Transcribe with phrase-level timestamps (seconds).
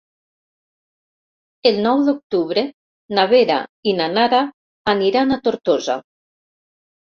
[1.71, 2.65] El nou d'octubre
[3.19, 3.61] na Vera
[3.91, 4.43] i na Nara
[4.99, 6.03] aniran a Tortosa.